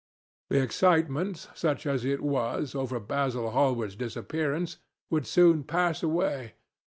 [0.49, 4.79] The excitement, such as it was, over Basil Hallward's disappearance
[5.11, 6.53] would soon pass away.